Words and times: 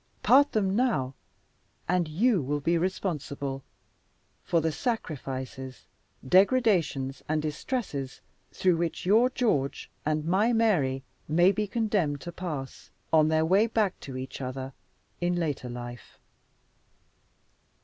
Part 0.23 0.53
them 0.53 0.75
now 0.75 1.13
and 1.87 2.07
YOU 2.07 2.41
will 2.41 2.59
be 2.59 2.75
responsible 2.75 3.61
for 4.43 4.59
the 4.59 4.71
sacrifices, 4.71 5.85
degradations 6.27 7.21
and 7.29 7.39
distresses 7.39 8.19
through 8.51 8.77
which 8.77 9.05
your 9.05 9.29
George 9.29 9.91
and 10.03 10.25
my 10.25 10.53
Mary 10.53 11.03
may 11.27 11.51
be 11.51 11.67
condemned 11.67 12.19
to 12.21 12.31
pass 12.31 12.89
on 13.13 13.27
their 13.27 13.45
way 13.45 13.67
back 13.67 13.99
to 13.99 14.17
each 14.17 14.41
other 14.41 14.73
in 15.21 15.35
later 15.35 15.69
life. 15.69 16.17